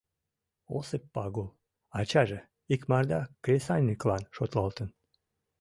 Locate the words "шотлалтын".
4.35-4.89